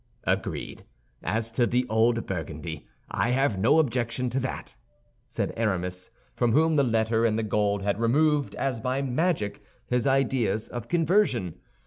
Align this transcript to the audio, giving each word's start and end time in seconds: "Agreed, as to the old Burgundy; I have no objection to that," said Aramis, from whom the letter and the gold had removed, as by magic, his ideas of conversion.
"Agreed, 0.23 0.83
as 1.21 1.51
to 1.51 1.67
the 1.67 1.85
old 1.87 2.25
Burgundy; 2.25 2.87
I 3.11 3.29
have 3.29 3.59
no 3.59 3.77
objection 3.77 4.31
to 4.31 4.39
that," 4.39 4.75
said 5.27 5.53
Aramis, 5.55 6.09
from 6.33 6.53
whom 6.53 6.75
the 6.75 6.83
letter 6.83 7.23
and 7.23 7.37
the 7.37 7.43
gold 7.43 7.83
had 7.83 7.99
removed, 7.99 8.55
as 8.55 8.79
by 8.79 9.03
magic, 9.03 9.61
his 9.85 10.07
ideas 10.07 10.67
of 10.67 10.87
conversion. 10.87 11.59